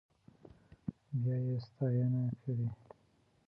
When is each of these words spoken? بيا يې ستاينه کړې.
بيا 1.21 1.35
يې 1.45 1.55
ستاينه 1.65 2.21
کړې. 2.41 2.67